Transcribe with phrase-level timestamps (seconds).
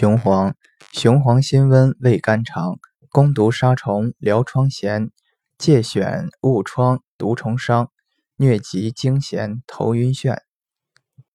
[0.00, 0.54] 雄黄，
[0.92, 2.78] 雄黄，辛温味甘长，
[3.10, 5.10] 攻毒杀虫，疗疮痫，
[5.58, 7.90] 疥癣，恶疮，毒虫伤，
[8.36, 10.47] 疟疾，惊痫，头晕眩。